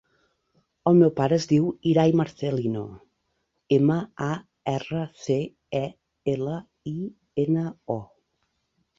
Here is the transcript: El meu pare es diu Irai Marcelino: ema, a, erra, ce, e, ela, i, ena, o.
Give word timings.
El 0.91 0.95
meu 0.99 1.09
pare 1.17 1.35
es 1.39 1.43
diu 1.49 1.65
Irai 1.89 2.13
Marcelino: 2.21 2.81
ema, 3.77 3.97
a, 4.27 4.29
erra, 4.71 5.01
ce, 5.25 5.37
e, 5.81 5.83
ela, 6.33 6.55
i, 6.93 6.95
ena, 7.45 7.67
o. 7.97 7.99